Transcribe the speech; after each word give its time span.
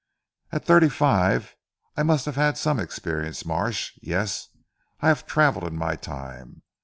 "At 0.51 0.65
thirty 0.65 0.89
five 0.89 1.55
I 1.95 2.01
must 2.01 2.25
have 2.25 2.35
had 2.35 2.57
some 2.57 2.79
experience 2.79 3.45
Marsh. 3.45 3.99
Yes! 4.01 4.49
I 4.99 5.09
have 5.09 5.27
travelled 5.27 5.65
in 5.71 5.77
my 5.77 5.95
time. 5.95 6.63